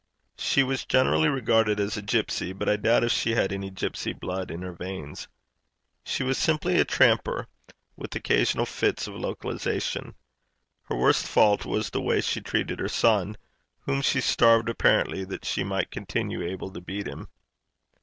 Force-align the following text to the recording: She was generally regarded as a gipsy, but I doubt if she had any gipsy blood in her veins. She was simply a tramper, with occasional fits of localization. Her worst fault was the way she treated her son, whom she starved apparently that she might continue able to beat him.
She 0.39 0.63
was 0.63 0.83
generally 0.83 1.29
regarded 1.29 1.79
as 1.79 1.95
a 1.95 2.01
gipsy, 2.01 2.53
but 2.53 2.67
I 2.67 2.75
doubt 2.75 3.03
if 3.03 3.11
she 3.11 3.35
had 3.35 3.53
any 3.53 3.69
gipsy 3.69 4.13
blood 4.13 4.49
in 4.49 4.63
her 4.63 4.73
veins. 4.73 5.27
She 6.03 6.23
was 6.23 6.39
simply 6.39 6.79
a 6.79 6.85
tramper, 6.85 7.45
with 7.95 8.15
occasional 8.15 8.65
fits 8.65 9.05
of 9.05 9.13
localization. 9.13 10.15
Her 10.85 10.95
worst 10.97 11.27
fault 11.27 11.67
was 11.67 11.91
the 11.91 12.01
way 12.01 12.19
she 12.21 12.41
treated 12.41 12.79
her 12.79 12.89
son, 12.89 13.37
whom 13.81 14.01
she 14.01 14.21
starved 14.21 14.69
apparently 14.69 15.23
that 15.25 15.45
she 15.45 15.63
might 15.63 15.91
continue 15.91 16.41
able 16.41 16.71
to 16.71 16.81
beat 16.81 17.07
him. 17.07 17.27